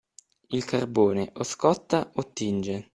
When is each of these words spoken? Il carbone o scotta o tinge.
Il 0.47 0.65
carbone 0.65 1.29
o 1.35 1.43
scotta 1.43 2.09
o 2.15 2.31
tinge. 2.33 2.89